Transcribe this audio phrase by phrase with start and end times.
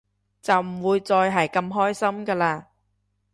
[0.41, 2.65] 就唔會再係咁開心㗎喇